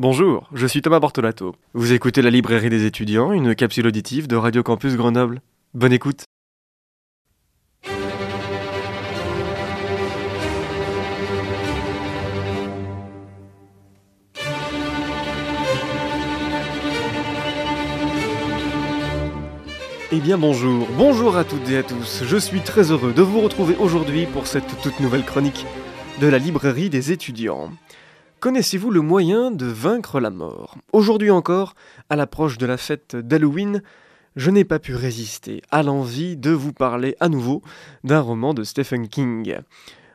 [0.00, 1.56] Bonjour, je suis Thomas Bortolato.
[1.74, 5.42] Vous écoutez la librairie des étudiants, une capsule auditive de Radio Campus Grenoble.
[5.74, 6.22] Bonne écoute.
[20.12, 22.22] Eh bien bonjour, bonjour à toutes et à tous.
[22.24, 25.66] Je suis très heureux de vous retrouver aujourd'hui pour cette toute nouvelle chronique
[26.20, 27.72] de la librairie des étudiants.
[28.40, 30.76] Connaissez-vous le moyen de vaincre la mort?
[30.92, 31.74] Aujourd'hui encore,
[32.08, 33.82] à l'approche de la fête d'Halloween,
[34.36, 37.62] je n'ai pas pu résister à l'envie de vous parler à nouveau
[38.04, 39.56] d'un roman de Stephen King.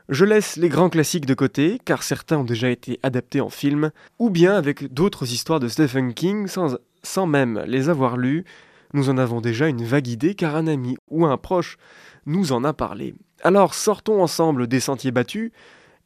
[0.07, 3.91] Je laisse les grands classiques de côté, car certains ont déjà été adaptés en film,
[4.19, 8.45] ou bien avec d'autres histoires de Stephen King sans, même les avoir lues,
[8.93, 11.77] nous en avons déjà une vague idée car un ami ou un proche
[12.25, 13.15] nous en a parlé.
[13.43, 15.51] Alors sortons ensemble des sentiers battus,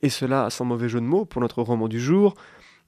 [0.01, 2.35] et cela sans mauvais jeu de mots pour notre roman du jour,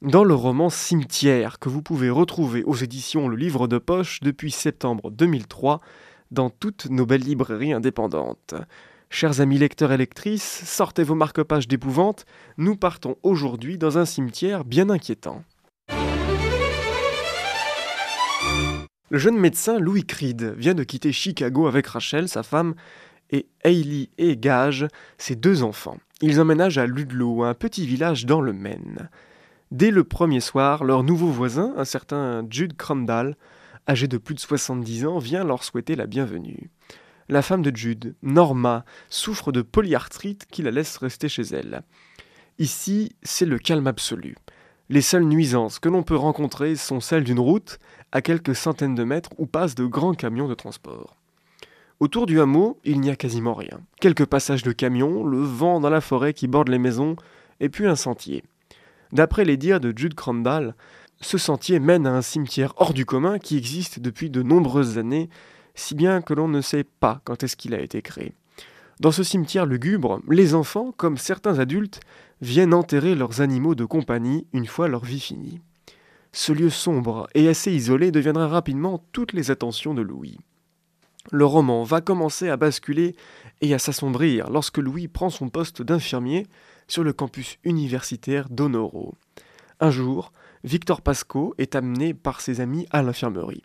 [0.02, 4.52] dans le roman Cimetière que vous pouvez retrouver aux éditions Le Livre de Poche depuis
[4.52, 5.82] septembre 2003
[6.32, 8.54] dans toutes nos belles librairies indépendantes.
[9.10, 12.26] Chers amis lecteurs et lectrices, sortez vos marque-pages d'épouvante,
[12.58, 15.44] nous partons aujourd'hui dans un cimetière bien inquiétant.
[19.12, 22.76] Le jeune médecin Louis Creed vient de quitter Chicago avec Rachel, sa femme,
[23.32, 25.98] et Hailey et Gage, ses deux enfants.
[26.22, 29.10] Ils emménagent à Ludlow, un petit village dans le Maine.
[29.72, 33.38] Dès le premier soir, leur nouveau voisin, un certain Jude Crandall,
[33.88, 36.70] âgé de plus de 70 ans, vient leur souhaiter la bienvenue.
[37.30, 41.84] La femme de Jude, Norma, souffre de polyarthrite qui la laisse rester chez elle.
[42.58, 44.36] Ici, c'est le calme absolu.
[44.90, 47.78] Les seules nuisances que l'on peut rencontrer sont celles d'une route
[48.12, 51.19] à quelques centaines de mètres où passent de grands camions de transport.
[52.00, 53.82] Autour du hameau, il n'y a quasiment rien.
[54.00, 57.18] Quelques passages de camions, le vent dans la forêt qui borde les maisons,
[57.60, 58.44] et puis un sentier.
[59.12, 60.76] D'après les dires de Jude Crandall,
[61.20, 65.30] ce sentier mène à un cimetière hors du commun qui existe depuis de nombreuses années,
[65.76, 68.34] si bien que l'on ne sait pas quand est-ce qu'il a été créé.
[69.02, 72.00] Dans ce cimetière lugubre, les enfants, comme certains adultes,
[72.40, 75.60] viennent enterrer leurs animaux de compagnie une fois leur vie finie.
[76.32, 80.38] Ce lieu sombre et assez isolé deviendra rapidement toutes les attentions de Louis.
[81.32, 83.16] Le roman va commencer à basculer
[83.62, 86.48] et à s'assombrir lorsque Louis prend son poste d'infirmier
[86.88, 89.14] sur le campus universitaire d'Honoro.
[89.80, 90.32] Un jour,
[90.64, 93.64] Victor Pasco est amené par ses amis à l'infirmerie.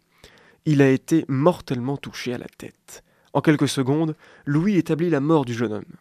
[0.66, 3.02] Il a été mortellement touché à la tête.
[3.32, 4.14] En quelques secondes,
[4.44, 5.96] Louis établit la mort du jeune homme.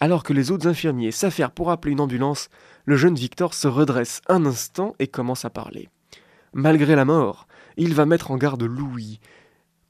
[0.00, 2.48] Alors que les autres infirmiers s'affairent pour appeler une ambulance,
[2.84, 5.88] le jeune Victor se redresse un instant et commence à parler.
[6.52, 7.46] Malgré la mort,
[7.76, 9.20] il va mettre en garde Louis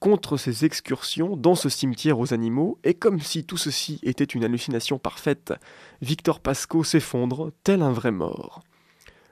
[0.01, 4.45] contre ses excursions dans ce cimetière aux animaux, et comme si tout ceci était une
[4.45, 5.55] hallucination parfaite,
[6.03, 8.63] Victor Pasco s'effondre, tel un vrai mort.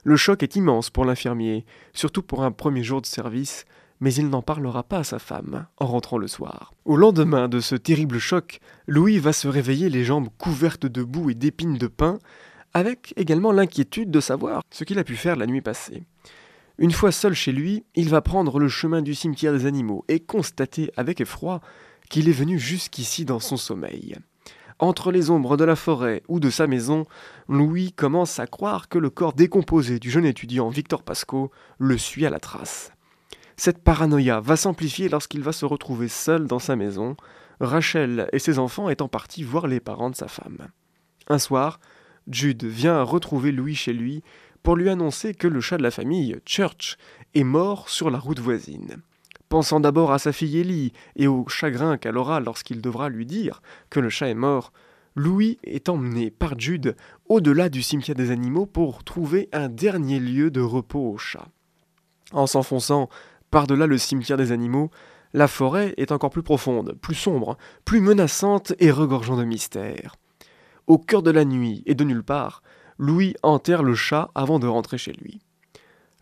[0.04, 3.64] Le choc est immense pour l'infirmier, surtout pour un premier jour de service,
[4.00, 6.72] mais il n'en parlera pas à sa femme en rentrant le soir.
[6.84, 11.30] Au lendemain de ce terrible choc, Louis va se réveiller les jambes couvertes de boue
[11.30, 12.18] et d'épines de pin,
[12.74, 16.04] avec également l'inquiétude de savoir ce qu'il a pu faire la nuit passée.
[16.78, 20.20] Une fois seul chez lui, il va prendre le chemin du cimetière des animaux et
[20.20, 21.60] constater avec effroi
[22.10, 24.16] qu'il est venu jusqu'ici dans son sommeil.
[24.78, 27.06] Entre les ombres de la forêt ou de sa maison,
[27.48, 32.26] Louis commence à croire que le corps décomposé du jeune étudiant Victor Pasco le suit
[32.26, 32.92] à la trace.
[33.56, 37.16] Cette paranoïa va s'amplifier lorsqu'il va se retrouver seul dans sa maison,
[37.58, 40.68] Rachel et ses enfants étant partis voir les parents de sa femme.
[41.28, 41.80] Un soir,
[42.28, 44.22] Jude vient retrouver Louis chez lui
[44.66, 46.96] pour lui annoncer que le chat de la famille, Church,
[47.34, 48.96] est mort sur la route voisine.
[49.48, 53.62] Pensant d'abord à sa fille Ellie et au chagrin qu'elle aura lorsqu'il devra lui dire
[53.90, 54.72] que le chat est mort,
[55.14, 56.96] Louis est emmené par Jude
[57.28, 61.46] au-delà du cimetière des animaux pour trouver un dernier lieu de repos au chat.
[62.32, 63.08] En s'enfonçant
[63.52, 64.90] par-delà le cimetière des animaux,
[65.32, 70.16] la forêt est encore plus profonde, plus sombre, plus menaçante et regorgeant de mystères.
[70.88, 72.62] Au cœur de la nuit et de nulle part,
[72.98, 75.40] Louis enterre le chat avant de rentrer chez lui.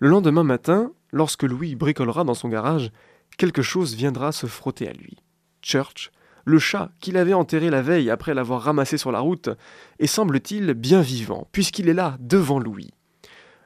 [0.00, 2.90] Le lendemain matin, lorsque Louis bricolera dans son garage,
[3.36, 5.16] quelque chose viendra se frotter à lui.
[5.62, 6.10] Church,
[6.44, 9.50] le chat qu'il avait enterré la veille après l'avoir ramassé sur la route,
[9.98, 12.90] est semble-t-il bien vivant, puisqu'il est là, devant Louis.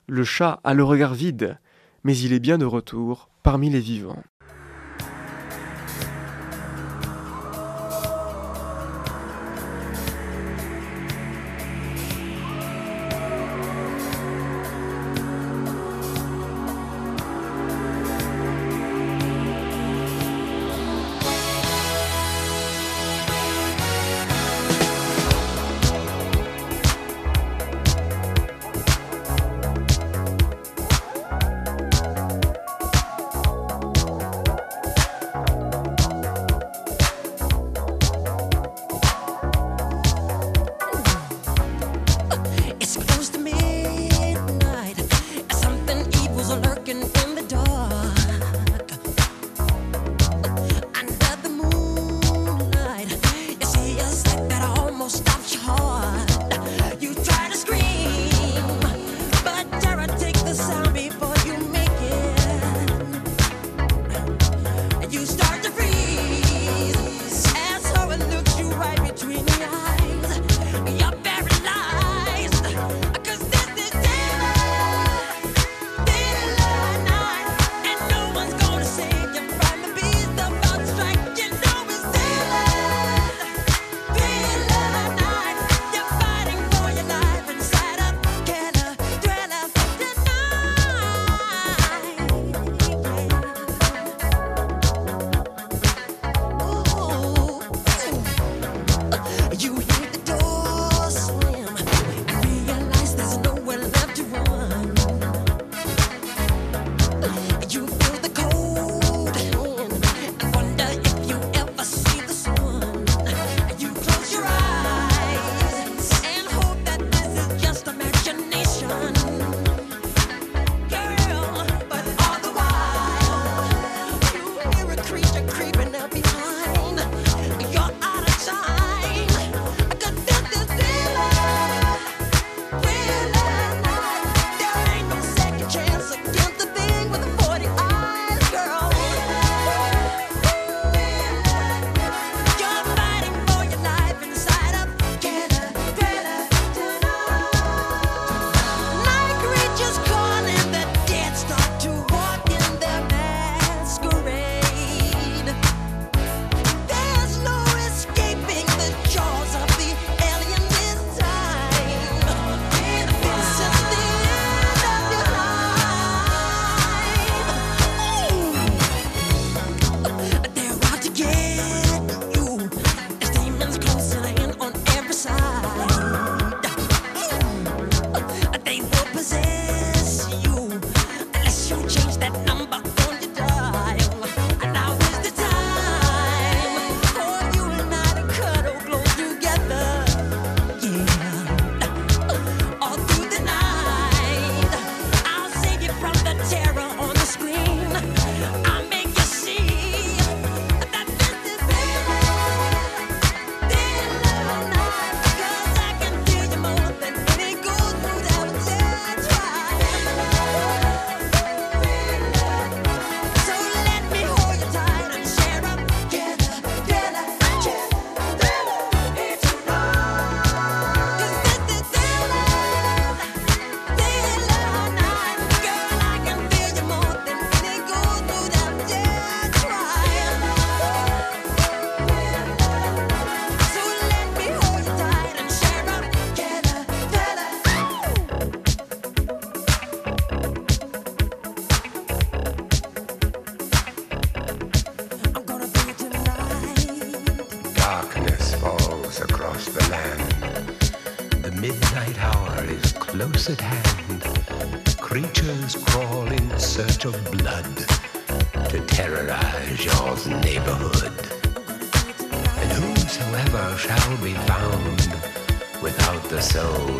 [0.07, 1.59] Le chat a le regard vide,
[2.05, 4.23] mais il est bien de retour parmi les vivants.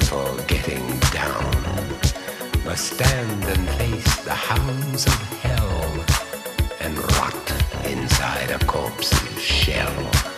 [0.09, 1.53] For getting down
[2.65, 6.05] must stand and face the hounds of hell
[6.81, 7.53] and rot
[7.85, 10.38] inside a corpse's shell.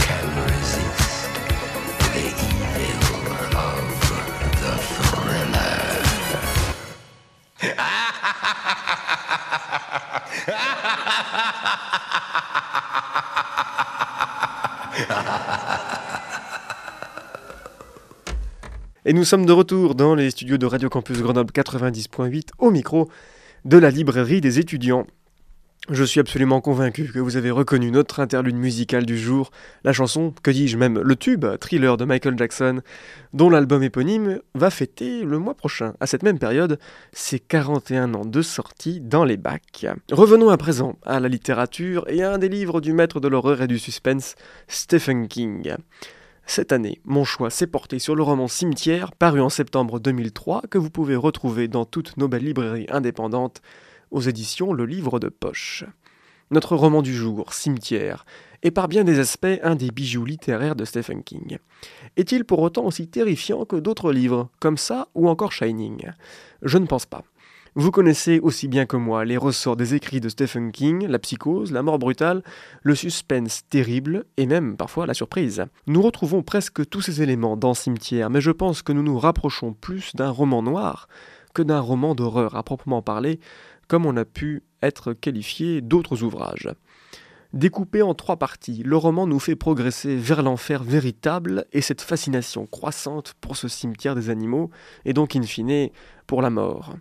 [19.05, 23.09] Et nous sommes de retour dans les studios de Radio Campus Grenoble 90.8 au micro
[23.65, 25.07] de la librairie des étudiants.
[25.89, 29.49] Je suis absolument convaincu que vous avez reconnu notre interlude musical du jour,
[29.83, 32.81] la chanson, que dis-je même, le tube, thriller de Michael Jackson,
[33.33, 36.77] dont l'album éponyme va fêter le mois prochain, à cette même période,
[37.13, 39.87] ses 41 ans de sortie dans les bacs.
[40.11, 43.63] Revenons à présent à la littérature et à un des livres du maître de l'horreur
[43.63, 44.35] et du suspense,
[44.67, 45.73] Stephen King.
[46.45, 50.77] Cette année, mon choix s'est porté sur le roman Cimetière, paru en septembre 2003, que
[50.77, 53.63] vous pouvez retrouver dans toutes nos belles librairies indépendantes,
[54.11, 55.85] aux éditions Le Livre de Poche.
[56.51, 58.25] Notre roman du jour, Cimetière,
[58.61, 61.57] est par bien des aspects un des bijoux littéraires de Stephen King.
[62.17, 66.11] Est-il pour autant aussi terrifiant que d'autres livres, comme ça ou encore Shining?
[66.61, 67.23] Je ne pense pas.
[67.73, 71.71] Vous connaissez aussi bien que moi les ressorts des écrits de Stephen King, la psychose,
[71.71, 72.43] la mort brutale,
[72.83, 75.63] le suspense terrible et même parfois la surprise.
[75.87, 79.71] Nous retrouvons presque tous ces éléments dans Cimetière, mais je pense que nous nous rapprochons
[79.71, 81.07] plus d'un roman noir
[81.53, 83.39] que d'un roman d'horreur à proprement parler,
[83.91, 86.69] comme on a pu être qualifié d'autres ouvrages.
[87.51, 92.67] Découpé en trois parties, le roman nous fait progresser vers l'enfer véritable et cette fascination
[92.67, 94.69] croissante pour ce cimetière des animaux,
[95.03, 95.89] et donc in fine
[96.25, 96.95] pour la mort.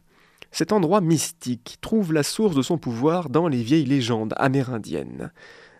[0.50, 5.30] Cet endroit mystique trouve la source de son pouvoir dans les vieilles légendes amérindiennes.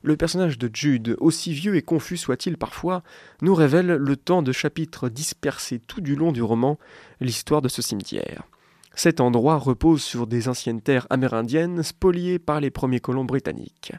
[0.02, 3.02] Le personnage de Jude, aussi vieux et confus soit-il parfois,
[3.42, 6.78] nous révèle le temps de chapitres dispersés tout du long du roman
[7.18, 8.49] l'histoire de ce cimetière.
[8.94, 13.92] Cet endroit repose sur des anciennes terres amérindiennes spoliées par les premiers colons britanniques.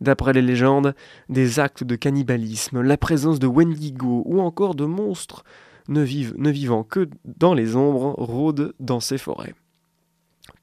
[0.00, 0.94] D'après les légendes,
[1.28, 5.44] des actes de cannibalisme, la présence de Wendigo ou encore de monstres
[5.88, 9.54] ne, vivent, ne vivant que dans les ombres rôdent dans ces forêts.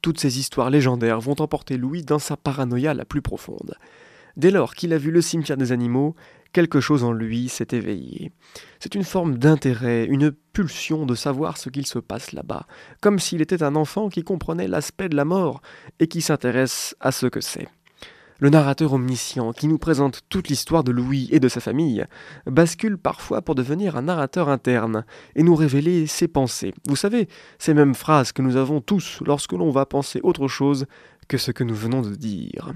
[0.00, 3.76] Toutes ces histoires légendaires vont emporter Louis dans sa paranoïa la plus profonde.
[4.36, 6.14] Dès lors qu'il a vu le cimetière des animaux,
[6.52, 8.32] quelque chose en lui s'est éveillé.
[8.80, 12.66] C'est une forme d'intérêt, une pulsion de savoir ce qu'il se passe là-bas,
[13.00, 15.62] comme s'il était un enfant qui comprenait l'aspect de la mort
[15.98, 17.68] et qui s'intéresse à ce que c'est.
[18.42, 22.04] Le narrateur omniscient, qui nous présente toute l'histoire de Louis et de sa famille,
[22.44, 25.04] bascule parfois pour devenir un narrateur interne
[25.36, 26.74] et nous révéler ses pensées.
[26.88, 27.28] Vous savez,
[27.60, 30.86] ces mêmes phrases que nous avons tous lorsque l'on va penser autre chose
[31.28, 32.72] que ce que nous venons de dire.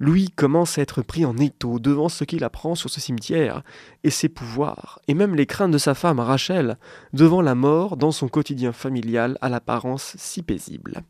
[0.00, 3.62] Louis commence à être pris en étau devant ce qu'il apprend sur ce cimetière,
[4.04, 6.78] et ses pouvoirs, et même les craintes de sa femme Rachel,
[7.12, 11.02] devant la mort dans son quotidien familial à l'apparence si paisible.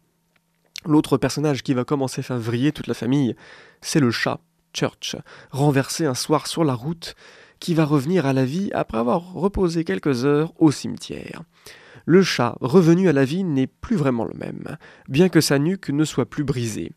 [0.86, 3.36] L'autre personnage qui va commencer à faire vriller toute la famille,
[3.82, 4.40] c'est le chat,
[4.72, 5.16] Church,
[5.50, 7.14] renversé un soir sur la route,
[7.60, 11.42] qui va revenir à la vie après avoir reposé quelques heures au cimetière.
[12.06, 14.78] Le chat, revenu à la vie, n'est plus vraiment le même,
[15.08, 16.92] bien que sa nuque ne soit plus brisée.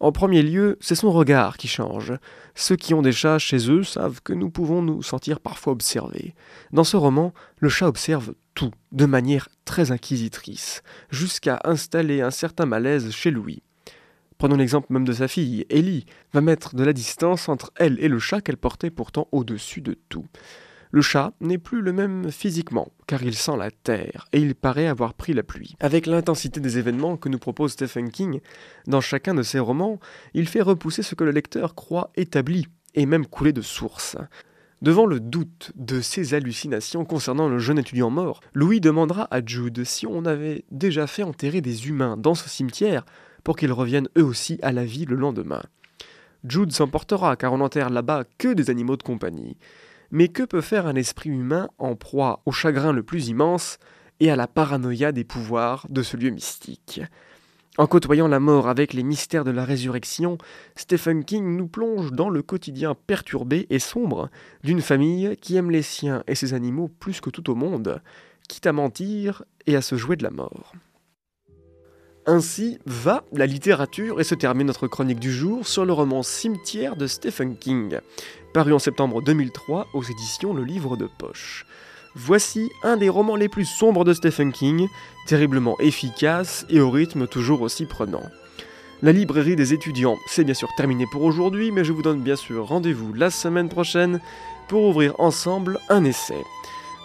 [0.00, 2.12] En premier lieu, c'est son regard qui change.
[2.54, 6.34] Ceux qui ont des chats chez eux savent que nous pouvons nous sentir parfois observés.
[6.72, 12.66] Dans ce roman, le chat observe tout, de manière très inquisitrice, jusqu'à installer un certain
[12.66, 13.62] malaise chez Louis.
[14.38, 18.08] Prenons l'exemple même de sa fille, Ellie, va mettre de la distance entre elle et
[18.08, 20.26] le chat qu'elle portait pourtant au-dessus de tout.
[20.94, 24.86] Le chat n'est plus le même physiquement, car il sent la terre, et il paraît
[24.86, 25.74] avoir pris la pluie.
[25.80, 28.38] Avec l'intensité des événements que nous propose Stephen King,
[28.86, 29.98] dans chacun de ses romans,
[30.34, 34.16] il fait repousser ce que le lecteur croit établi, et même couler de source.
[34.82, 39.82] Devant le doute de ses hallucinations concernant le jeune étudiant mort, Louis demandera à Jude
[39.82, 43.04] si on avait déjà fait enterrer des humains dans ce cimetière
[43.42, 45.62] pour qu'ils reviennent eux aussi à la vie le lendemain.
[46.44, 49.56] Jude s'emportera car on enterre là-bas que des animaux de compagnie.
[50.16, 53.80] Mais que peut faire un esprit humain en proie au chagrin le plus immense
[54.20, 57.00] et à la paranoïa des pouvoirs de ce lieu mystique?
[57.78, 60.38] En côtoyant la mort avec les mystères de la résurrection,
[60.76, 64.30] Stephen King nous plonge dans le quotidien perturbé et sombre
[64.62, 68.00] d'une famille qui aime les siens et ses animaux plus que tout au monde,
[68.48, 70.74] quitte à mentir et à se jouer de la mort.
[72.26, 76.96] Ainsi va la littérature et se termine notre chronique du jour sur le roman Cimetière
[76.96, 77.98] de Stephen King,
[78.54, 81.66] paru en septembre 2003 aux éditions Le Livre de Poche.
[82.14, 84.88] Voici un des romans les plus sombres de Stephen King,
[85.26, 88.22] terriblement efficace et au rythme toujours aussi prenant.
[89.02, 92.36] La librairie des étudiants, c'est bien sûr terminé pour aujourd'hui, mais je vous donne bien
[92.36, 94.18] sûr rendez-vous la semaine prochaine
[94.68, 96.42] pour ouvrir ensemble un essai.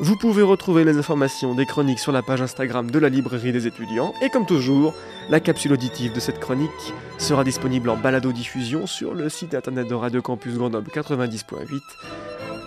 [0.01, 3.67] Vous pouvez retrouver les informations des chroniques sur la page Instagram de la librairie des
[3.67, 4.93] étudiants, et comme toujours,
[5.29, 9.95] la capsule auditive de cette chronique sera disponible en balado-diffusion sur le site internet de
[9.95, 11.81] Radio Campus Grenoble 90.8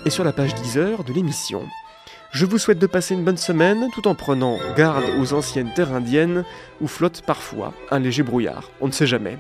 [0.04, 1.62] et sur la page 10 heures de l'émission.
[2.32, 5.94] Je vous souhaite de passer une bonne semaine tout en prenant garde aux anciennes terres
[5.94, 6.44] indiennes
[6.82, 9.38] où flotte parfois un léger brouillard, on ne sait jamais.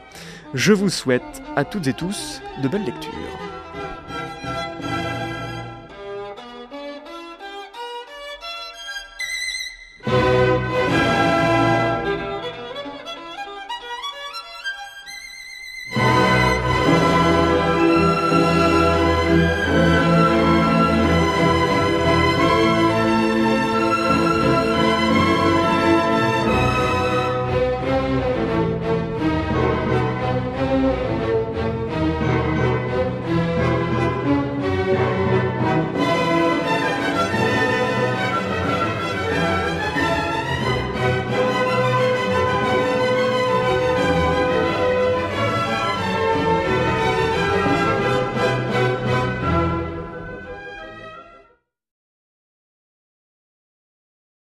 [0.54, 3.51] Je vous souhaite à toutes et tous de belles lectures.